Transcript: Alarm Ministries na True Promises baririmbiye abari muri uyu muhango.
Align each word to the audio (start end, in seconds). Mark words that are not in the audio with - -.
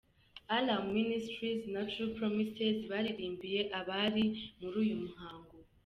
Alarm 0.57 0.85
Ministries 0.99 1.61
na 1.73 1.81
True 1.91 2.11
Promises 2.17 2.77
baririmbiye 2.91 3.61
abari 3.79 4.25
muri 4.59 4.75
uyu 4.83 4.95
muhango. 5.03 5.55